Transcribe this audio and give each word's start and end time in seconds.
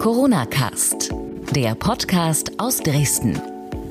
Corona 0.00 0.46
Cast, 0.46 1.10
der 1.54 1.74
Podcast 1.74 2.58
aus 2.58 2.78
Dresden 2.78 3.38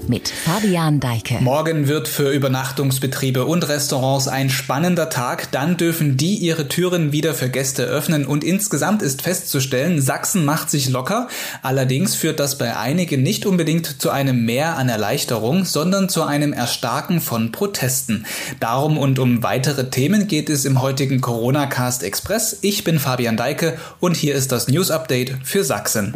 mit 0.10 0.28
Fabian 0.28 1.00
Deike. 1.00 1.36
Morgen 1.40 1.88
wird 1.88 2.08
für 2.08 2.32
Übernachtungsbetriebe 2.32 3.46
und 3.46 3.70
Restaurants 3.70 4.28
ein 4.28 4.50
spannender 4.50 5.10
Tag. 5.10 5.52
Dann 5.52 5.78
dürfen 5.78 6.18
die 6.18 6.36
ihre 6.36 6.68
Türen 6.68 7.12
wieder 7.12 7.34
für 7.34 7.50
Gäste 7.50 7.84
öffnen 7.84 8.26
und 8.26 8.44
insgesamt 8.44 9.02
ist 9.02 9.22
festzustellen, 9.22 10.02
Sachsen 10.02 10.44
macht 10.44 10.70
sich 10.70 10.90
locker. 10.90 11.28
Allerdings 11.62 12.16
führt 12.16 12.40
das 12.40 12.58
bei 12.58 12.76
einigen 12.76 13.22
nicht 13.22 13.46
unbedingt 13.46 14.02
zu 14.02 14.10
einem 14.10 14.46
Mehr 14.46 14.78
an 14.78 14.90
Erleichterung, 14.90 15.64
sondern 15.64 16.10
zu 16.10 16.24
einem 16.24 16.52
Erstarken 16.52 17.22
von 17.22 17.52
Protesten. 17.52 18.26
Darum 18.60 18.98
und 18.98 19.20
um 19.20 19.44
weitere 19.44 19.90
Themen 19.90 20.28
geht 20.28 20.50
es 20.50 20.66
im 20.66 20.82
heutigen 20.82 21.22
Corona 21.22 21.68
Cast 21.68 22.04
Express. 22.04 22.58
Ich 22.62 22.84
bin 22.84 23.00
Fabian 23.00 23.38
Deike 23.38 23.78
und 24.00 24.18
hier 24.18 24.34
ist 24.34 24.52
das 24.52 24.68
News 24.68 24.90
Update 24.90 25.36
für 25.44 25.64
Sachsen. 25.64 26.14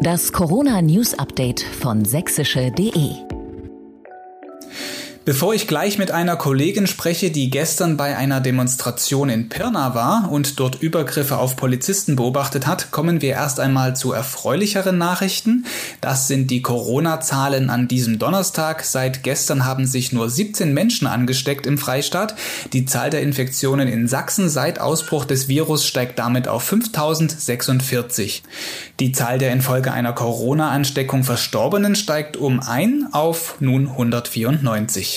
Das 0.00 0.30
Corona 0.32 0.82
News 0.82 1.14
Update 1.18 1.60
von 1.60 2.04
sächsische.de 2.04 3.25
Bevor 5.26 5.54
ich 5.54 5.66
gleich 5.66 5.98
mit 5.98 6.12
einer 6.12 6.36
Kollegin 6.36 6.86
spreche, 6.86 7.32
die 7.32 7.50
gestern 7.50 7.96
bei 7.96 8.16
einer 8.16 8.40
Demonstration 8.40 9.28
in 9.28 9.48
Pirna 9.48 9.92
war 9.92 10.30
und 10.30 10.60
dort 10.60 10.80
Übergriffe 10.80 11.38
auf 11.38 11.56
Polizisten 11.56 12.14
beobachtet 12.14 12.68
hat, 12.68 12.92
kommen 12.92 13.20
wir 13.20 13.30
erst 13.30 13.58
einmal 13.58 13.96
zu 13.96 14.12
erfreulicheren 14.12 14.98
Nachrichten. 14.98 15.66
Das 16.00 16.28
sind 16.28 16.52
die 16.52 16.62
Corona-Zahlen 16.62 17.70
an 17.70 17.88
diesem 17.88 18.20
Donnerstag. 18.20 18.84
Seit 18.84 19.24
gestern 19.24 19.64
haben 19.64 19.84
sich 19.84 20.12
nur 20.12 20.30
17 20.30 20.72
Menschen 20.72 21.08
angesteckt 21.08 21.66
im 21.66 21.76
Freistaat. 21.76 22.36
Die 22.72 22.84
Zahl 22.84 23.10
der 23.10 23.22
Infektionen 23.22 23.88
in 23.88 24.06
Sachsen 24.06 24.48
seit 24.48 24.78
Ausbruch 24.78 25.24
des 25.24 25.48
Virus 25.48 25.84
steigt 25.86 26.20
damit 26.20 26.46
auf 26.46 26.62
5046. 26.62 28.44
Die 29.00 29.10
Zahl 29.10 29.38
der 29.38 29.50
infolge 29.50 29.90
einer 29.90 30.12
Corona-Ansteckung 30.12 31.24
Verstorbenen 31.24 31.96
steigt 31.96 32.36
um 32.36 32.60
ein 32.60 33.08
auf 33.10 33.56
nun 33.58 33.88
194. 33.88 35.15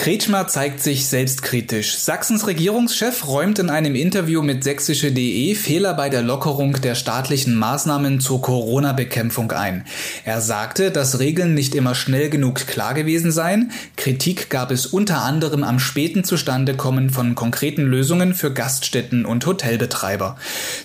Kretschmer 0.00 0.48
zeigt 0.48 0.82
sich 0.82 1.08
selbstkritisch. 1.08 1.98
Sachsens 1.98 2.46
Regierungschef 2.46 3.28
räumt 3.28 3.58
in 3.58 3.68
einem 3.68 3.94
Interview 3.94 4.40
mit 4.40 4.64
sächsische.de 4.64 5.54
Fehler 5.54 5.92
bei 5.92 6.08
der 6.08 6.22
Lockerung 6.22 6.72
der 6.80 6.94
staatlichen 6.94 7.54
Maßnahmen 7.54 8.18
zur 8.18 8.40
Corona-Bekämpfung 8.40 9.52
ein. 9.52 9.84
Er 10.24 10.40
sagte, 10.40 10.90
dass 10.90 11.18
Regeln 11.18 11.52
nicht 11.52 11.74
immer 11.74 11.94
schnell 11.94 12.30
genug 12.30 12.66
klar 12.66 12.94
gewesen 12.94 13.30
seien. 13.30 13.72
Kritik 13.98 14.48
gab 14.48 14.70
es 14.70 14.86
unter 14.86 15.20
anderem 15.20 15.62
am 15.64 15.78
späten 15.78 16.24
Zustandekommen 16.24 17.10
von 17.10 17.34
konkreten 17.34 17.82
Lösungen 17.82 18.32
für 18.32 18.54
Gaststätten 18.54 19.26
und 19.26 19.44
Hotelbetreiber. 19.44 20.38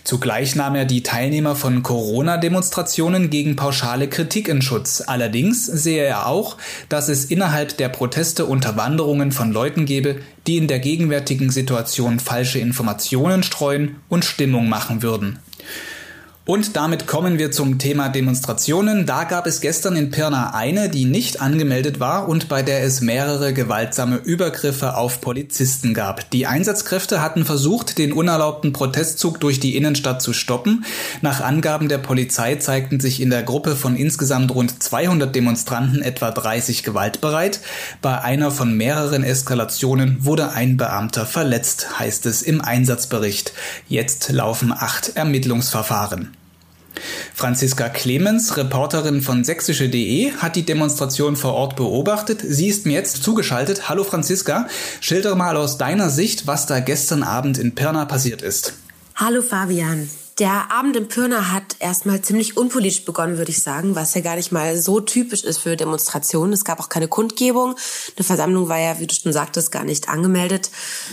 Zugleich 0.04 0.58
nahm 0.58 0.76
er 0.76 0.84
die 0.84 1.04
Teilnehmer 1.04 1.56
von 1.56 1.84
Corona-Demonstrationen 1.84 3.30
gegen 3.30 3.56
pauschale 3.56 4.10
Kritik 4.10 4.50
in 4.50 4.62
Schutz. 4.62 5.02
Allerdings 5.08 5.66
sehe 5.66 6.04
er 6.04 6.28
auch, 6.28 6.58
dass 6.90 7.08
es 7.08 7.24
innerhalb 7.24 7.78
der 7.78 7.88
Proteste 7.88 8.46
Unterwanderungen 8.46 9.05
Äußerungen 9.06 9.32
von 9.32 9.52
Leuten 9.52 9.86
gebe, 9.86 10.16
die 10.48 10.58
in 10.58 10.68
der 10.68 10.80
gegenwärtigen 10.80 11.52
Situation 11.52 12.20
falsche 12.20 12.58
Informationen 12.58 13.44
streuen 13.44 13.98
und 14.10 14.26
Stimmung 14.26 14.68
machen 14.68 15.04
würden. 15.04 15.38
Und 16.48 16.76
damit 16.76 17.08
kommen 17.08 17.40
wir 17.40 17.52
zum 17.52 17.80
Thema 17.80 18.10
Demonstrationen. 18.10 19.08
Da 19.08 19.24
gab 19.24 19.48
es 19.48 19.62
gestern 19.62 19.96
in 19.96 20.12
Pirna 20.12 20.54
eine, 20.54 20.90
die 20.90 21.06
nicht 21.06 21.42
angemeldet 21.42 22.00
war 22.00 22.30
und 22.30 22.50
bei 22.50 22.62
der 22.62 22.84
es 22.84 23.02
mehrere 23.02 23.52
gewaltsame 23.52 24.18
Übergriffe 24.18 24.96
auf 24.96 25.22
Polizisten 25.22 25.96
gab. 25.96 26.30
Die 26.30 26.46
Einsatzkräfte 26.46 27.20
hatten 27.20 27.46
versucht, 27.46 27.98
den 27.98 28.14
unerlaubten 28.14 28.74
Protestzug 28.74 29.40
durch 29.40 29.60
die 29.60 29.76
Innenstadt 29.76 30.22
zu 30.22 30.34
stoppen. 30.34 30.86
Nach 31.22 31.42
Angaben 31.42 31.90
der 31.90 31.98
Polizei 31.98 32.58
zeigten 32.58 33.00
sich 33.00 33.22
in 33.22 33.32
der 33.32 33.42
Gruppe 33.42 33.76
von 33.76 33.96
insgesamt 33.96 34.54
rund 34.54 34.84
200 34.84 35.34
Demonstranten 35.36 36.04
etwa 36.04 36.30
30 36.30 36.84
gewaltbereit. 36.84 37.60
Bei 38.04 38.22
einer 38.22 38.52
von 38.52 38.78
mehreren 38.78 39.24
Eskalationen 39.24 40.24
wurde 40.24 40.52
ein 40.52 40.78
Beamter 40.78 41.26
verletzt, 41.26 41.98
heißt 41.98 42.28
es 42.28 42.44
im 42.44 42.62
Einsatzbericht. 42.62 43.54
Jetzt 43.88 44.30
laufen 44.32 44.72
acht 44.72 45.16
Ermittlungsverfahren. 45.16 46.35
Franziska 47.34 47.90
Clemens, 47.90 48.58
Reporterin 48.58 49.22
von 49.22 49.44
sächsische.de, 49.44 50.32
hat 50.34 50.56
die 50.56 50.66
Demonstration 50.66 51.36
vor 51.36 51.54
Ort 51.54 51.76
beobachtet. 51.76 52.42
Sie 52.42 52.68
ist 52.68 52.86
mir 52.86 52.94
jetzt 52.94 53.24
zugeschaltet. 53.24 53.90
Hallo 53.90 54.04
Franziska, 54.04 54.68
schildere 55.02 55.36
mal 55.36 55.58
aus 55.58 55.78
deiner 55.78 56.10
Sicht, 56.10 56.48
was 56.48 56.66
da 56.66 56.80
gestern 56.80 57.24
Abend 57.24 57.58
in 57.58 57.76
Pirna 57.76 58.06
passiert 58.06 58.42
ist. 58.42 58.74
Hallo 59.16 59.42
Fabian. 59.42 60.10
Der 60.38 60.70
Abend 60.70 60.98
in 60.98 61.08
Pirna 61.08 61.54
hat 61.54 61.78
erstmal 61.80 62.20
ziemlich 62.20 62.58
unpolitisch 62.58 63.06
begonnen, 63.06 63.38
würde 63.38 63.52
ich 63.52 63.62
sagen, 63.62 63.96
was 63.96 64.14
ja 64.16 64.20
gar 64.20 64.36
nicht 64.36 64.52
mal 64.52 64.76
so 64.76 65.00
typisch 65.00 65.46
ist 65.46 65.60
für 65.60 65.78
Demonstrationen. 65.78 66.52
Es 66.52 66.66
gab 66.66 66.82
auch 66.82 66.90
keine 66.90 67.08
Kundgebung. 67.08 67.76
Eine 68.18 68.26
Versammlung 68.26 68.68
war 68.68 68.78
ja, 68.78 69.00
wie 69.00 69.08
du 69.08 69.16
schon 69.16 69.32
sagtest, 69.32 69.72
gar 69.72 69.86
nicht 69.86 70.10
angemeldet. 70.10 70.72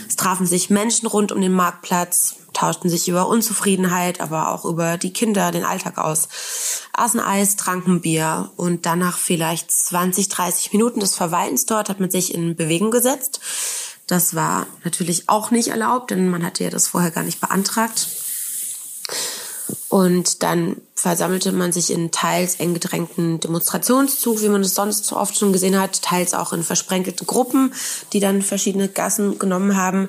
Es 0.09 0.17
trafen 0.17 0.45
sich 0.45 0.69
Menschen 0.69 1.07
rund 1.07 1.31
um 1.31 1.39
den 1.39 1.53
Marktplatz, 1.53 2.35
tauschten 2.53 2.89
sich 2.89 3.07
über 3.07 3.27
Unzufriedenheit, 3.27 4.21
aber 4.21 4.49
auch 4.49 4.65
über 4.65 4.97
die 4.97 5.13
Kinder, 5.13 5.51
den 5.51 5.65
Alltag 5.65 5.97
aus, 5.97 6.29
aßen 6.93 7.19
Eis, 7.19 7.55
tranken 7.55 8.01
Bier 8.01 8.51
und 8.55 8.85
danach 8.85 9.17
vielleicht 9.17 9.71
20, 9.71 10.29
30 10.29 10.73
Minuten 10.73 10.99
des 10.99 11.15
Verweilens 11.15 11.65
dort 11.65 11.89
hat 11.89 11.99
man 11.99 12.11
sich 12.11 12.33
in 12.33 12.55
Bewegung 12.55 12.91
gesetzt. 12.91 13.39
Das 14.07 14.35
war 14.35 14.67
natürlich 14.83 15.29
auch 15.29 15.51
nicht 15.51 15.69
erlaubt, 15.69 16.11
denn 16.11 16.29
man 16.29 16.45
hatte 16.45 16.63
ja 16.63 16.69
das 16.69 16.87
vorher 16.87 17.11
gar 17.11 17.23
nicht 17.23 17.39
beantragt. 17.39 18.07
Und 19.89 20.43
dann 20.43 20.77
versammelte 21.03 21.51
man 21.51 21.73
sich 21.73 21.91
in 21.91 22.11
teils 22.11 22.55
eng 22.61 22.73
gedrängten 22.73 23.37
Demonstrationszug, 23.41 24.41
wie 24.41 24.47
man 24.47 24.61
es 24.61 24.73
sonst 24.73 25.05
so 25.05 25.17
oft 25.17 25.37
schon 25.37 25.51
gesehen 25.51 25.77
hat, 25.77 26.01
teils 26.01 26.33
auch 26.33 26.53
in 26.53 26.63
versprenkelten 26.63 27.27
Gruppen, 27.27 27.73
die 28.13 28.21
dann 28.21 28.41
verschiedene 28.41 28.87
Gassen 28.87 29.37
genommen 29.37 29.75
haben. 29.75 30.07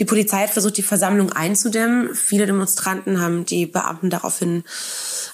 Die 0.00 0.04
Polizei 0.04 0.42
hat 0.42 0.50
versucht, 0.50 0.78
die 0.78 0.82
Versammlung 0.82 1.30
einzudämmen. 1.30 2.12
Viele 2.16 2.46
Demonstranten 2.46 3.20
haben 3.20 3.46
die 3.46 3.66
Beamten 3.66 4.10
daraufhin 4.10 4.64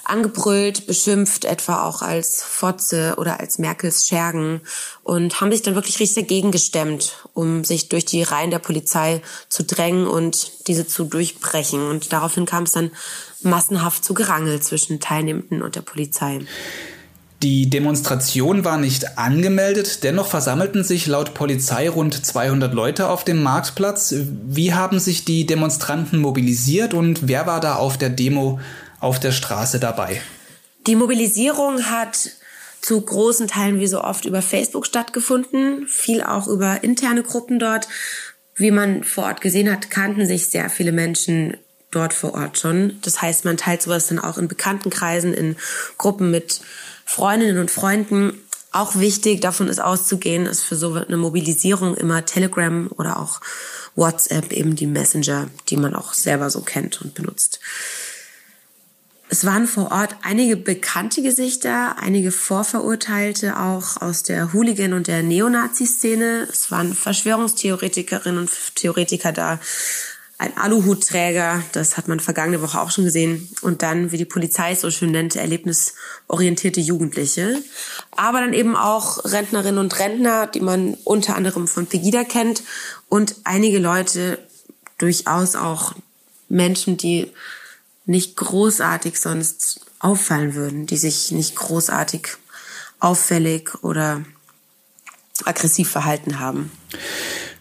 angebrüllt, 0.04 0.86
beschimpft, 0.86 1.46
etwa 1.46 1.84
auch 1.84 2.02
als 2.02 2.42
Fotze 2.42 3.14
oder 3.16 3.40
als 3.40 3.58
Merkels 3.58 4.06
Schergen 4.06 4.60
und 5.04 5.40
haben 5.40 5.50
sich 5.50 5.62
dann 5.62 5.74
wirklich 5.74 6.00
richtig 6.00 6.26
dagegen 6.26 6.52
gestemmt, 6.52 7.14
um 7.32 7.64
sich 7.64 7.88
durch 7.88 8.04
die 8.04 8.22
Reihen 8.22 8.50
der 8.50 8.58
Polizei 8.58 9.22
zu 9.48 9.64
drängen 9.64 10.06
und 10.06 10.68
diese 10.68 10.86
zu 10.86 11.04
durchbrechen. 11.04 11.88
Und 11.88 12.12
daraufhin 12.12 12.44
kam 12.44 12.64
es 12.64 12.72
dann 12.72 12.90
massenhaft 13.42 14.04
zu 14.04 14.14
Gerangel 14.14 14.60
zwischen 14.60 14.97
Teilnehmenden 14.98 15.62
und 15.62 15.76
der 15.76 15.82
Polizei. 15.82 16.40
Die 17.42 17.70
Demonstration 17.70 18.64
war 18.64 18.78
nicht 18.78 19.16
angemeldet, 19.16 20.02
dennoch 20.02 20.26
versammelten 20.26 20.82
sich 20.82 21.06
laut 21.06 21.34
Polizei 21.34 21.88
rund 21.88 22.26
200 22.26 22.74
Leute 22.74 23.08
auf 23.08 23.22
dem 23.22 23.44
Marktplatz. 23.44 24.12
Wie 24.46 24.74
haben 24.74 24.98
sich 24.98 25.24
die 25.24 25.46
Demonstranten 25.46 26.18
mobilisiert 26.18 26.94
und 26.94 27.28
wer 27.28 27.46
war 27.46 27.60
da 27.60 27.76
auf 27.76 27.96
der 27.96 28.10
Demo 28.10 28.58
auf 28.98 29.20
der 29.20 29.30
Straße 29.30 29.78
dabei? 29.78 30.20
Die 30.88 30.96
Mobilisierung 30.96 31.84
hat 31.84 32.30
zu 32.80 33.00
großen 33.00 33.46
Teilen 33.46 33.78
wie 33.78 33.86
so 33.86 34.02
oft 34.02 34.24
über 34.24 34.42
Facebook 34.42 34.86
stattgefunden, 34.86 35.86
viel 35.86 36.22
auch 36.22 36.48
über 36.48 36.82
interne 36.82 37.22
Gruppen 37.22 37.60
dort. 37.60 37.86
Wie 38.56 38.72
man 38.72 39.04
vor 39.04 39.24
Ort 39.24 39.40
gesehen 39.40 39.70
hat, 39.70 39.90
kannten 39.90 40.26
sich 40.26 40.48
sehr 40.48 40.70
viele 40.70 40.90
Menschen 40.90 41.56
dort 41.90 42.12
vor 42.12 42.34
Ort 42.34 42.58
schon. 42.58 42.98
Das 43.02 43.22
heißt, 43.22 43.44
man 43.44 43.56
teilt 43.56 43.82
sowas 43.82 44.06
dann 44.08 44.18
auch 44.18 44.38
in 44.38 44.48
Bekanntenkreisen, 44.48 45.34
in 45.34 45.56
Gruppen 45.96 46.30
mit 46.30 46.60
Freundinnen 47.04 47.58
und 47.58 47.70
Freunden. 47.70 48.40
Auch 48.70 48.96
wichtig, 48.96 49.40
davon 49.40 49.68
ist 49.68 49.80
auszugehen, 49.80 50.46
ist 50.46 50.62
für 50.62 50.76
so 50.76 50.92
eine 50.92 51.16
Mobilisierung 51.16 51.96
immer 51.96 52.24
Telegram 52.24 52.88
oder 52.96 53.18
auch 53.18 53.40
WhatsApp 53.96 54.52
eben 54.52 54.76
die 54.76 54.86
Messenger, 54.86 55.48
die 55.68 55.76
man 55.76 55.94
auch 55.94 56.12
selber 56.12 56.50
so 56.50 56.60
kennt 56.60 57.00
und 57.00 57.14
benutzt. 57.14 57.60
Es 59.30 59.44
waren 59.44 59.66
vor 59.66 59.90
Ort 59.90 60.16
einige 60.22 60.56
bekannte 60.56 61.22
Gesichter, 61.22 61.96
einige 61.98 62.30
Vorverurteilte 62.30 63.58
auch 63.58 64.00
aus 64.00 64.22
der 64.22 64.54
Hooligan- 64.54 64.94
und 64.94 65.06
der 65.06 65.22
Neonazi-Szene. 65.22 66.48
Es 66.50 66.70
waren 66.70 66.94
Verschwörungstheoretikerinnen 66.94 68.40
und 68.40 68.50
Theoretiker 68.74 69.32
da, 69.32 69.60
ein 70.40 70.56
Aluhutträger, 70.56 71.64
das 71.72 71.96
hat 71.96 72.06
man 72.06 72.20
vergangene 72.20 72.62
Woche 72.62 72.80
auch 72.80 72.92
schon 72.92 73.04
gesehen. 73.04 73.48
Und 73.60 73.82
dann, 73.82 74.12
wie 74.12 74.16
die 74.16 74.24
Polizei 74.24 74.70
es 74.70 74.80
so 74.80 74.90
schön 74.90 75.10
nennt, 75.10 75.34
erlebnisorientierte 75.34 76.80
Jugendliche. 76.80 77.60
Aber 78.12 78.40
dann 78.40 78.52
eben 78.52 78.76
auch 78.76 79.24
Rentnerinnen 79.24 79.78
und 79.78 79.98
Rentner, 79.98 80.46
die 80.46 80.60
man 80.60 80.94
unter 81.02 81.34
anderem 81.34 81.66
von 81.66 81.86
Pegida 81.86 82.22
kennt. 82.22 82.62
Und 83.08 83.34
einige 83.42 83.80
Leute, 83.80 84.38
durchaus 84.98 85.56
auch 85.56 85.94
Menschen, 86.48 86.96
die 86.96 87.32
nicht 88.06 88.36
großartig 88.36 89.18
sonst 89.18 89.80
auffallen 89.98 90.54
würden, 90.54 90.86
die 90.86 90.96
sich 90.96 91.32
nicht 91.32 91.56
großartig 91.56 92.28
auffällig 93.00 93.82
oder 93.82 94.24
aggressiv 95.44 95.90
verhalten 95.90 96.38
haben. 96.38 96.70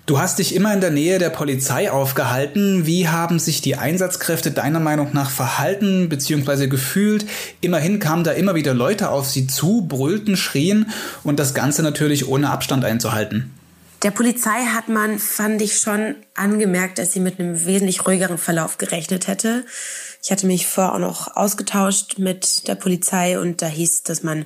Du 0.08 0.20
hast 0.20 0.40
dich 0.40 0.56
immer 0.56 0.74
in 0.74 0.80
der 0.80 0.90
Nähe 0.90 1.20
der 1.20 1.30
Polizei 1.30 1.92
aufgehalten. 1.92 2.86
Wie 2.86 3.10
haben 3.10 3.40
sich 3.40 3.62
die 3.62 3.76
Einsatzkräfte 3.76 4.52
deiner 4.52 4.80
Meinung 4.80 5.10
nach 5.12 5.30
verhalten 5.30 6.08
bzw. 6.08 6.68
gefühlt? 6.68 7.26
Immerhin 7.60 8.00
kamen 8.00 8.24
da 8.24 8.32
immer 8.32 8.56
wieder 8.56 8.74
Leute 8.74 9.10
auf 9.10 9.28
sie 9.28 9.48
zu, 9.48 9.86
brüllten, 9.86 10.38
schrien 10.38 10.90
und 11.26 11.40
das 11.40 11.54
Ganze 11.54 11.84
natürlich 11.84 12.26
ohne 12.26 12.52
Abstand 12.52 12.86
einzuhalten. 12.86 13.54
Der 14.02 14.12
Polizei 14.12 14.68
hat 14.74 14.88
man, 14.88 15.20
fand 15.20 15.62
ich 15.62 15.78
schon 15.78 16.16
angemerkt, 16.36 17.00
dass 17.00 17.12
sie 17.12 17.20
mit 17.20 17.38
einem 17.38 17.66
wesentlich 17.66 18.08
ruhigeren 18.08 18.38
Verlauf 18.38 18.78
gerechnet 18.78 19.28
hätte. 19.28 19.66
Ich 20.24 20.32
hatte 20.32 20.48
mich 20.48 20.68
vorher 20.68 20.96
auch 20.96 21.00
noch 21.00 21.36
ausgetauscht 21.36 22.18
mit 22.18 22.70
der 22.70 22.76
Polizei 22.76 23.38
und 23.38 23.62
da 23.62 23.68
hieß, 23.68 24.04
dass 24.04 24.24
man 24.24 24.46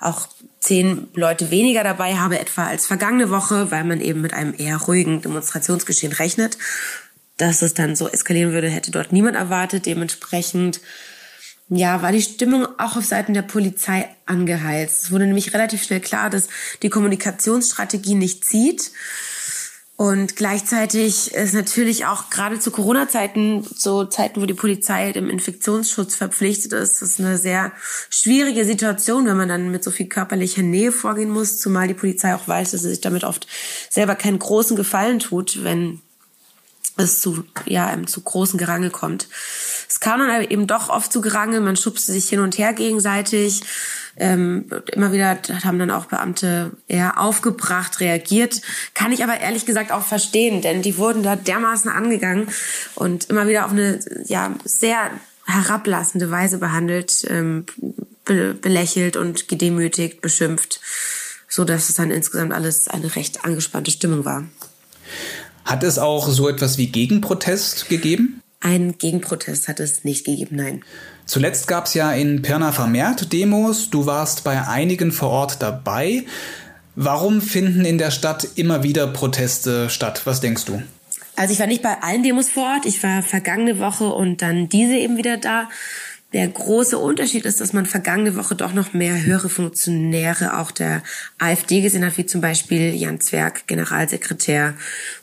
auch 0.00 0.28
zehn 0.62 1.08
Leute 1.14 1.50
weniger 1.50 1.82
dabei 1.82 2.14
habe, 2.14 2.38
etwa 2.38 2.66
als 2.66 2.86
vergangene 2.86 3.30
Woche, 3.30 3.70
weil 3.70 3.82
man 3.84 4.00
eben 4.00 4.20
mit 4.20 4.32
einem 4.32 4.54
eher 4.56 4.76
ruhigen 4.76 5.20
Demonstrationsgeschehen 5.20 6.12
rechnet. 6.12 6.56
Dass 7.36 7.62
es 7.62 7.74
dann 7.74 7.96
so 7.96 8.08
eskalieren 8.08 8.52
würde, 8.52 8.68
hätte 8.68 8.92
dort 8.92 9.12
niemand 9.12 9.36
erwartet. 9.36 9.86
Dementsprechend 9.86 10.80
ja, 11.68 12.00
war 12.02 12.12
die 12.12 12.22
Stimmung 12.22 12.66
auch 12.78 12.96
auf 12.96 13.04
Seiten 13.04 13.34
der 13.34 13.42
Polizei 13.42 14.08
angeheizt. 14.26 15.04
Es 15.04 15.10
wurde 15.10 15.26
nämlich 15.26 15.52
relativ 15.52 15.82
schnell 15.82 16.00
klar, 16.00 16.30
dass 16.30 16.48
die 16.82 16.90
Kommunikationsstrategie 16.90 18.14
nicht 18.14 18.44
zieht. 18.44 18.92
Und 20.02 20.34
gleichzeitig 20.34 21.32
ist 21.32 21.54
natürlich 21.54 22.06
auch 22.06 22.28
gerade 22.28 22.58
zu 22.58 22.72
Corona-Zeiten, 22.72 23.64
so 23.76 24.04
Zeiten, 24.04 24.42
wo 24.42 24.46
die 24.46 24.52
Polizei 24.52 25.12
dem 25.12 25.30
Infektionsschutz 25.30 26.16
verpflichtet 26.16 26.72
ist, 26.72 27.00
das 27.00 27.10
ist 27.10 27.20
eine 27.20 27.38
sehr 27.38 27.70
schwierige 28.10 28.64
Situation, 28.64 29.26
wenn 29.26 29.36
man 29.36 29.48
dann 29.48 29.70
mit 29.70 29.84
so 29.84 29.92
viel 29.92 30.08
körperlicher 30.08 30.62
Nähe 30.62 30.90
vorgehen 30.90 31.30
muss, 31.30 31.60
zumal 31.60 31.86
die 31.86 31.94
Polizei 31.94 32.34
auch 32.34 32.48
weiß, 32.48 32.72
dass 32.72 32.82
sie 32.82 32.88
sich 32.88 33.00
damit 33.00 33.22
oft 33.22 33.46
selber 33.90 34.16
keinen 34.16 34.40
großen 34.40 34.76
Gefallen 34.76 35.20
tut, 35.20 35.62
wenn 35.62 36.00
es 36.96 37.20
zu, 37.20 37.44
ja, 37.66 37.96
zu 38.06 38.20
großen 38.20 38.58
Gerangel 38.58 38.90
kommt. 38.90 39.28
Es 39.88 40.00
kam 40.00 40.20
dann 40.20 40.42
eben 40.42 40.66
doch 40.66 40.88
oft 40.88 41.12
zu 41.12 41.20
Gerangel, 41.20 41.60
man 41.60 41.76
schubste 41.76 42.12
sich 42.12 42.28
hin 42.28 42.40
und 42.40 42.58
her 42.58 42.72
gegenseitig. 42.72 43.62
Ähm, 44.16 44.66
immer 44.92 45.12
wieder 45.12 45.38
haben 45.64 45.78
dann 45.78 45.90
auch 45.90 46.06
Beamte 46.06 46.72
eher 46.86 47.18
aufgebracht, 47.18 48.00
reagiert. 48.00 48.60
Kann 48.94 49.12
ich 49.12 49.24
aber 49.24 49.40
ehrlich 49.40 49.64
gesagt 49.64 49.90
auch 49.90 50.04
verstehen, 50.04 50.60
denn 50.60 50.82
die 50.82 50.98
wurden 50.98 51.22
da 51.22 51.34
dermaßen 51.36 51.90
angegangen 51.90 52.48
und 52.94 53.30
immer 53.30 53.48
wieder 53.48 53.64
auf 53.64 53.72
eine 53.72 54.00
ja, 54.26 54.54
sehr 54.64 55.10
herablassende 55.46 56.30
Weise 56.30 56.58
behandelt, 56.58 57.26
ähm, 57.28 57.64
be 58.24 58.54
belächelt 58.54 59.16
und 59.16 59.48
gedemütigt, 59.48 60.20
beschimpft, 60.20 60.80
so 61.48 61.64
dass 61.64 61.88
es 61.88 61.96
dann 61.96 62.10
insgesamt 62.10 62.52
alles 62.52 62.88
eine 62.88 63.16
recht 63.16 63.44
angespannte 63.44 63.90
Stimmung 63.90 64.24
war. 64.24 64.44
Hat 65.64 65.82
es 65.82 65.98
auch 65.98 66.28
so 66.28 66.48
etwas 66.48 66.78
wie 66.78 66.88
Gegenprotest 66.88 67.88
gegeben? 67.88 68.40
Ein 68.60 68.96
Gegenprotest 68.98 69.68
hat 69.68 69.80
es 69.80 70.04
nicht 70.04 70.24
gegeben, 70.24 70.56
nein. 70.56 70.84
Zuletzt 71.26 71.66
gab 71.66 71.86
es 71.86 71.94
ja 71.94 72.12
in 72.12 72.42
Pirna 72.42 72.72
vermehrt 72.72 73.32
Demos. 73.32 73.90
Du 73.90 74.06
warst 74.06 74.44
bei 74.44 74.66
einigen 74.66 75.12
vor 75.12 75.30
Ort 75.30 75.62
dabei. 75.62 76.24
Warum 76.94 77.40
finden 77.40 77.84
in 77.84 77.98
der 77.98 78.10
Stadt 78.10 78.46
immer 78.56 78.82
wieder 78.82 79.06
Proteste 79.06 79.88
statt? 79.88 80.22
Was 80.24 80.40
denkst 80.40 80.64
du? 80.66 80.82
Also 81.36 81.54
ich 81.54 81.60
war 81.60 81.66
nicht 81.66 81.82
bei 81.82 82.02
allen 82.02 82.22
Demos 82.22 82.50
vor 82.50 82.64
Ort. 82.64 82.86
Ich 82.86 83.02
war 83.02 83.22
vergangene 83.22 83.78
Woche 83.78 84.04
und 84.04 84.42
dann 84.42 84.68
diese 84.68 84.94
eben 84.94 85.16
wieder 85.16 85.38
da. 85.38 85.68
Der 86.32 86.48
große 86.48 86.98
Unterschied 86.98 87.44
ist, 87.44 87.60
dass 87.60 87.74
man 87.74 87.84
vergangene 87.84 88.36
Woche 88.36 88.54
doch 88.54 88.72
noch 88.72 88.94
mehr 88.94 89.22
höhere 89.22 89.50
Funktionäre 89.50 90.58
auch 90.58 90.70
der 90.70 91.02
AfD 91.38 91.82
gesehen 91.82 92.06
hat, 92.06 92.16
wie 92.16 92.24
zum 92.24 92.40
Beispiel 92.40 92.94
Jan 92.94 93.20
Zwerg, 93.20 93.66
Generalsekretär 93.66 94.74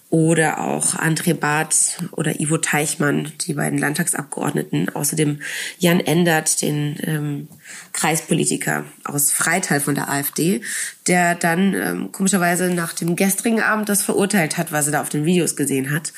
oder 0.09 0.61
auch 0.61 0.95
André 0.95 1.35
Barth 1.35 1.99
oder 2.11 2.39
Ivo 2.39 2.57
Teichmann, 2.57 3.31
die 3.41 3.53
beiden 3.53 3.77
Landtagsabgeordneten, 3.77 4.89
außerdem 4.89 5.39
Jan 5.77 5.99
Endert, 5.99 6.63
den 6.63 6.97
ähm, 7.03 7.47
Kreispolitiker 7.93 8.85
aus 9.03 9.31
Freital 9.31 9.79
von 9.79 9.93
der 9.93 10.09
AfD, 10.09 10.61
der 11.07 11.35
dann 11.35 11.75
ähm, 11.75 12.11
komischerweise 12.11 12.73
nach 12.73 12.93
dem 12.93 13.15
gestrigen 13.15 13.61
Abend 13.61 13.87
das 13.87 14.01
verurteilt 14.01 14.57
hat, 14.57 14.71
was 14.71 14.87
er 14.87 14.93
da 14.93 15.01
auf 15.01 15.09
den 15.09 15.25
Videos 15.25 15.55
gesehen 15.55 15.91
hat. 15.91 16.11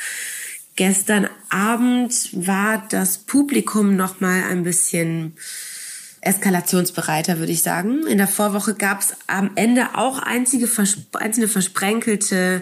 Gestern 0.77 1.27
Abend 1.49 2.29
war 2.31 2.87
das 2.89 3.17
Publikum 3.17 3.97
noch 3.97 4.21
mal 4.21 4.43
ein 4.49 4.63
bisschen 4.63 5.33
eskalationsbereiter, 6.21 7.39
würde 7.39 7.51
ich 7.51 7.61
sagen. 7.61 8.07
In 8.07 8.19
der 8.19 8.27
Vorwoche 8.27 8.75
gab 8.75 9.01
es 9.01 9.15
am 9.27 9.51
Ende 9.55 9.95
auch 9.95 10.19
einzige, 10.19 10.69
einzelne 11.13 11.47
versprenkelte 11.49 12.61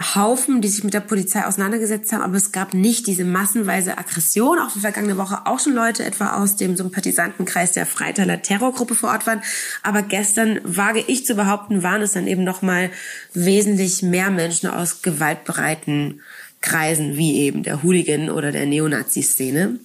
Haufen, 0.00 0.60
die 0.60 0.68
sich 0.68 0.82
mit 0.82 0.92
der 0.92 1.00
Polizei 1.00 1.44
auseinandergesetzt 1.44 2.12
haben, 2.12 2.22
aber 2.22 2.36
es 2.36 2.50
gab 2.50 2.74
nicht 2.74 3.06
diese 3.06 3.24
massenweise 3.24 3.96
Aggression. 3.96 4.58
Auch 4.58 4.70
vergangene 4.70 5.16
Woche 5.16 5.46
auch 5.46 5.60
schon 5.60 5.72
Leute 5.72 6.04
etwa 6.04 6.42
aus 6.42 6.56
dem 6.56 6.76
Sympathisantenkreis 6.76 7.72
der 7.72 7.86
Freitaler 7.86 8.42
Terrorgruppe 8.42 8.96
vor 8.96 9.10
Ort 9.10 9.26
waren. 9.28 9.40
Aber 9.84 10.02
gestern, 10.02 10.60
wage 10.64 11.04
ich 11.06 11.24
zu 11.24 11.36
behaupten, 11.36 11.84
waren 11.84 12.02
es 12.02 12.12
dann 12.12 12.26
eben 12.26 12.42
noch 12.42 12.60
mal 12.60 12.90
wesentlich 13.34 14.02
mehr 14.02 14.30
Menschen 14.30 14.68
aus 14.68 15.02
gewaltbereiten 15.02 16.20
Kreisen, 16.60 17.16
wie 17.16 17.38
eben 17.38 17.62
der 17.62 17.84
Hooligan 17.84 18.30
oder 18.30 18.50
der 18.50 18.66
Neonazi-Szene. 18.66 19.78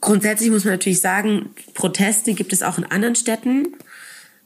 Grundsätzlich 0.00 0.50
muss 0.50 0.64
man 0.64 0.74
natürlich 0.74 1.00
sagen, 1.00 1.50
Proteste 1.74 2.32
gibt 2.32 2.54
es 2.54 2.62
auch 2.62 2.78
in 2.78 2.84
anderen 2.84 3.16
Städten. 3.16 3.68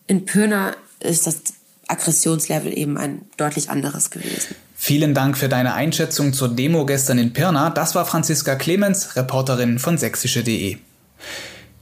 In 0.08 0.25
Pirna 0.25 0.75
ist 1.00 1.28
das 1.28 1.57
Aggressionslevel 1.88 2.76
eben 2.76 2.96
ein 2.96 3.23
deutlich 3.37 3.70
anderes 3.70 4.11
gewesen. 4.11 4.55
Vielen 4.76 5.14
Dank 5.14 5.37
für 5.37 5.49
deine 5.49 5.75
Einschätzung 5.75 6.32
zur 6.32 6.49
Demo 6.49 6.87
gestern 6.87 7.19
in 7.19 7.32
Pirna. 7.32 7.70
Das 7.70 7.94
war 7.94 8.05
Franziska 8.05 8.55
Clemens, 8.55 9.17
Reporterin 9.17 9.79
von 9.79 9.99
sächsische.de. 9.99 10.76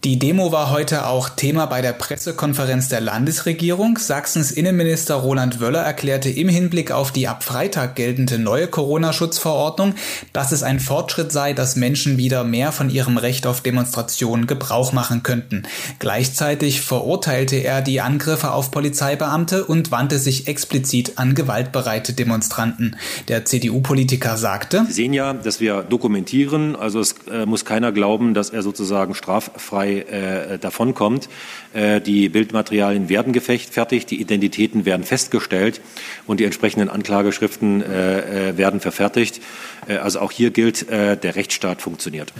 Die 0.04 0.20
Demo 0.20 0.52
war 0.52 0.70
heute 0.70 1.06
auch 1.06 1.30
Thema 1.30 1.66
bei 1.66 1.82
der 1.82 1.92
Pressekonferenz 1.92 2.88
der 2.88 3.00
Landesregierung. 3.00 3.98
Sachsens 3.98 4.52
Innenminister 4.52 5.16
Roland 5.16 5.58
Wöller 5.58 5.80
erklärte 5.80 6.28
im 6.28 6.48
Hinblick 6.48 6.92
auf 6.92 7.10
die 7.10 7.26
ab 7.26 7.42
Freitag 7.42 7.96
geltende 7.96 8.38
neue 8.38 8.68
Corona-Schutzverordnung, 8.68 9.94
dass 10.32 10.52
es 10.52 10.62
ein 10.62 10.78
Fortschritt 10.78 11.32
sei, 11.32 11.54
dass 11.54 11.74
Menschen 11.74 12.18
wieder 12.18 12.44
mehr 12.44 12.70
von 12.70 12.88
ihrem 12.88 13.16
Recht 13.16 13.48
auf 13.48 13.62
Demonstration 13.62 14.46
Gebrauch 14.46 14.92
machen 14.92 15.24
könnten. 15.24 15.64
Gleichzeitig 15.98 16.82
verurteilte 16.82 17.56
er 17.56 17.82
die 17.82 18.00
Angriffe 18.00 18.52
auf 18.52 18.70
Polizeibeamte 18.70 19.64
und 19.64 19.90
wandte 19.90 20.20
sich 20.20 20.46
explizit 20.46 21.14
an 21.16 21.34
gewaltbereite 21.34 22.12
Demonstranten. 22.12 22.96
Der 23.26 23.44
CDU-Politiker 23.44 24.36
sagte, 24.36 24.84
Sie 24.86 24.92
sehen 24.92 25.14
ja, 25.14 25.32
dass 25.32 25.58
wir 25.58 25.82
dokumentieren, 25.82 26.76
also 26.76 27.00
es 27.00 27.16
äh, 27.28 27.44
muss 27.44 27.64
keiner 27.64 27.90
glauben, 27.90 28.34
dass 28.34 28.50
er 28.50 28.62
sozusagen 28.62 29.14
straffrei 29.14 29.95
äh, 30.00 30.58
davonkommt. 30.58 31.28
Äh, 31.72 32.00
die 32.00 32.28
Bildmaterialien 32.28 33.08
werden 33.08 33.32
gefertigt, 33.32 34.10
die 34.10 34.20
Identitäten 34.20 34.84
werden 34.84 35.04
festgestellt 35.04 35.80
und 36.26 36.40
die 36.40 36.44
entsprechenden 36.44 36.88
Anklageschriften 36.88 37.82
äh, 37.82 38.56
werden 38.56 38.80
verfertigt. 38.80 39.40
Also 39.88 40.18
auch 40.18 40.32
hier 40.32 40.50
gilt, 40.50 40.90
der 40.90 41.36
Rechtsstaat 41.36 41.80
funktioniert. 41.80 42.32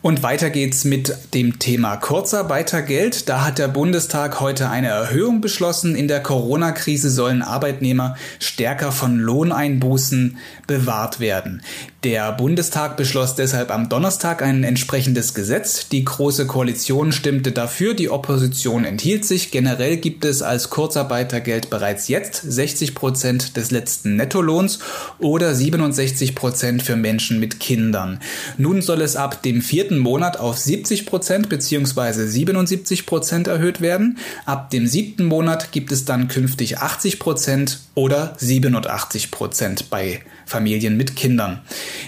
Und 0.00 0.22
weiter 0.22 0.50
geht's 0.50 0.84
mit 0.84 1.34
dem 1.34 1.58
Thema 1.58 1.96
Kurzarbeitergeld. 1.96 3.28
Da 3.28 3.44
hat 3.44 3.58
der 3.58 3.68
Bundestag 3.68 4.40
heute 4.40 4.70
eine 4.70 4.86
Erhöhung 4.86 5.40
beschlossen. 5.40 5.96
In 5.96 6.08
der 6.08 6.22
Corona-Krise 6.22 7.10
sollen 7.10 7.42
Arbeitnehmer 7.42 8.16
stärker 8.38 8.92
von 8.92 9.18
Lohneinbußen 9.18 10.38
bewahrt 10.66 11.18
werden. 11.20 11.60
Der 12.06 12.30
Bundestag 12.30 12.96
beschloss 12.96 13.34
deshalb 13.34 13.72
am 13.72 13.88
Donnerstag 13.88 14.40
ein 14.40 14.62
entsprechendes 14.62 15.34
Gesetz. 15.34 15.88
Die 15.88 16.04
Große 16.04 16.46
Koalition 16.46 17.10
stimmte 17.10 17.50
dafür, 17.50 17.94
die 17.94 18.10
Opposition 18.10 18.84
enthielt 18.84 19.24
sich. 19.24 19.50
Generell 19.50 19.96
gibt 19.96 20.24
es 20.24 20.40
als 20.40 20.70
Kurzarbeitergeld 20.70 21.68
bereits 21.68 22.06
jetzt 22.06 22.36
60 22.36 22.94
Prozent 22.94 23.56
des 23.56 23.72
letzten 23.72 24.14
Nettolohns 24.14 24.78
oder 25.18 25.52
67 25.52 26.36
Prozent 26.36 26.84
für 26.84 26.94
Menschen 26.94 27.40
mit 27.40 27.58
Kindern. 27.58 28.20
Nun 28.56 28.82
soll 28.82 29.00
es 29.00 29.16
ab 29.16 29.42
dem 29.42 29.60
vierten 29.60 29.98
Monat 29.98 30.38
auf 30.38 30.58
70 30.58 31.06
Prozent 31.06 31.48
bzw. 31.48 32.24
77 32.24 33.06
Prozent 33.06 33.48
erhöht 33.48 33.80
werden. 33.80 34.18
Ab 34.44 34.70
dem 34.70 34.86
siebten 34.86 35.24
Monat 35.24 35.72
gibt 35.72 35.90
es 35.90 36.04
dann 36.04 36.28
künftig 36.28 36.78
80 36.78 37.18
Prozent 37.18 37.80
oder 37.96 38.36
87 38.38 39.32
Prozent 39.32 39.90
bei 39.90 40.20
Familien 40.44 40.96
mit 40.96 41.16
Kindern. 41.16 41.62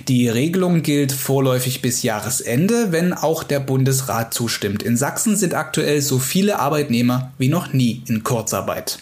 Die 0.08 0.28
Regelung 0.28 0.82
gilt 0.82 1.12
vorläufig 1.12 1.82
bis 1.82 2.02
Jahresende, 2.02 2.92
wenn 2.92 3.12
auch 3.12 3.42
der 3.42 3.60
Bundesrat 3.60 4.32
zustimmt. 4.34 4.82
In 4.82 4.96
Sachsen 4.96 5.36
sind 5.36 5.54
aktuell 5.54 6.00
so 6.00 6.18
viele 6.18 6.58
Arbeitnehmer 6.58 7.32
wie 7.38 7.48
noch 7.48 7.72
nie 7.72 8.02
in 8.08 8.24
Kurzarbeit. 8.24 8.98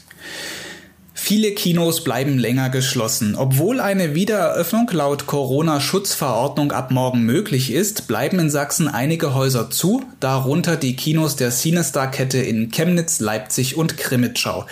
Viele 1.28 1.50
Kinos 1.50 2.04
bleiben 2.04 2.38
länger 2.38 2.70
geschlossen. 2.70 3.34
Obwohl 3.34 3.80
eine 3.80 4.14
Wiedereröffnung 4.14 4.88
laut 4.92 5.26
Corona-Schutzverordnung 5.26 6.70
ab 6.70 6.92
morgen 6.92 7.22
möglich 7.22 7.72
ist, 7.72 8.06
bleiben 8.06 8.38
in 8.38 8.48
Sachsen 8.48 8.86
einige 8.86 9.34
Häuser 9.34 9.68
zu, 9.68 10.04
darunter 10.20 10.76
die 10.76 10.94
Kinos 10.94 11.34
der 11.34 11.50
Cinestar-Kette 11.50 12.38
in 12.38 12.70
Chemnitz, 12.70 13.18
Leipzig 13.18 13.76
und 13.76 13.96
Krimitschau. 13.96 14.66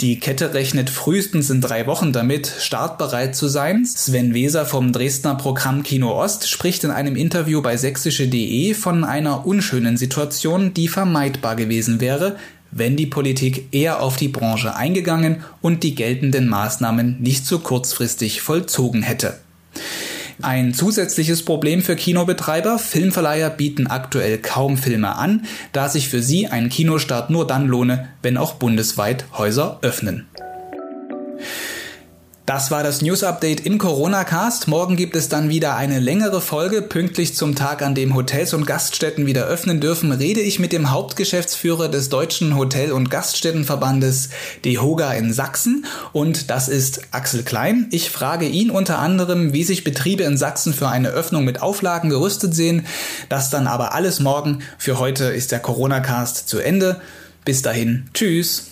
Die 0.00 0.18
Kette 0.18 0.54
rechnet 0.54 0.88
frühestens 0.88 1.50
in 1.50 1.60
drei 1.60 1.86
Wochen 1.86 2.14
damit, 2.14 2.50
startbereit 2.58 3.36
zu 3.36 3.46
sein. 3.46 3.84
Sven 3.84 4.32
Weser 4.32 4.64
vom 4.64 4.92
Dresdner 4.94 5.34
Programm 5.34 5.82
Kino 5.82 6.18
Ost 6.18 6.48
spricht 6.48 6.84
in 6.84 6.90
einem 6.90 7.16
Interview 7.16 7.60
bei 7.60 7.76
sächsische.de 7.76 8.72
von 8.72 9.04
einer 9.04 9.46
unschönen 9.46 9.98
Situation, 9.98 10.72
die 10.72 10.88
vermeidbar 10.88 11.54
gewesen 11.54 12.00
wäre, 12.00 12.36
wenn 12.70 12.96
die 12.96 13.06
Politik 13.06 13.68
eher 13.72 14.00
auf 14.00 14.16
die 14.16 14.28
Branche 14.28 14.74
eingegangen 14.74 15.44
und 15.60 15.82
die 15.82 15.94
geltenden 15.94 16.48
Maßnahmen 16.48 17.20
nicht 17.20 17.46
so 17.46 17.58
kurzfristig 17.58 18.42
vollzogen 18.42 19.02
hätte. 19.02 19.38
Ein 20.40 20.72
zusätzliches 20.72 21.44
Problem 21.44 21.82
für 21.82 21.96
Kinobetreiber, 21.96 22.78
Filmverleiher 22.78 23.50
bieten 23.50 23.88
aktuell 23.88 24.38
kaum 24.38 24.76
Filme 24.76 25.16
an, 25.16 25.44
da 25.72 25.88
sich 25.88 26.08
für 26.08 26.22
sie 26.22 26.46
ein 26.46 26.68
Kinostart 26.68 27.30
nur 27.30 27.46
dann 27.46 27.66
lohne, 27.66 28.08
wenn 28.22 28.36
auch 28.36 28.54
bundesweit 28.54 29.24
Häuser 29.36 29.80
öffnen. 29.82 30.26
Das 32.48 32.70
war 32.70 32.82
das 32.82 33.02
News 33.02 33.24
Update 33.24 33.66
im 33.66 33.76
Corona 33.76 34.24
Cast. 34.24 34.68
Morgen 34.68 34.96
gibt 34.96 35.16
es 35.16 35.28
dann 35.28 35.50
wieder 35.50 35.76
eine 35.76 35.98
längere 35.98 36.40
Folge. 36.40 36.80
Pünktlich 36.80 37.34
zum 37.34 37.54
Tag, 37.54 37.82
an 37.82 37.94
dem 37.94 38.14
Hotels 38.14 38.54
und 38.54 38.66
Gaststätten 38.66 39.26
wieder 39.26 39.44
öffnen 39.44 39.80
dürfen, 39.80 40.12
rede 40.12 40.40
ich 40.40 40.58
mit 40.58 40.72
dem 40.72 40.90
Hauptgeschäftsführer 40.90 41.90
des 41.90 42.08
Deutschen 42.08 42.56
Hotel- 42.56 42.92
und 42.92 43.10
Gaststättenverbandes 43.10 44.30
DEHOGA 44.64 45.12
in 45.12 45.34
Sachsen. 45.34 45.84
Und 46.14 46.48
das 46.48 46.68
ist 46.68 47.02
Axel 47.10 47.42
Klein. 47.42 47.86
Ich 47.90 48.08
frage 48.08 48.46
ihn 48.46 48.70
unter 48.70 48.98
anderem, 48.98 49.52
wie 49.52 49.64
sich 49.64 49.84
Betriebe 49.84 50.22
in 50.22 50.38
Sachsen 50.38 50.72
für 50.72 50.88
eine 50.88 51.10
Öffnung 51.10 51.44
mit 51.44 51.60
Auflagen 51.60 52.08
gerüstet 52.08 52.54
sehen. 52.54 52.86
Das 53.28 53.50
dann 53.50 53.66
aber 53.66 53.92
alles 53.92 54.20
morgen. 54.20 54.62
Für 54.78 54.98
heute 54.98 55.24
ist 55.24 55.52
der 55.52 55.60
Corona 55.60 56.00
Cast 56.00 56.48
zu 56.48 56.60
Ende. 56.60 56.98
Bis 57.44 57.60
dahin. 57.60 58.08
Tschüss. 58.14 58.68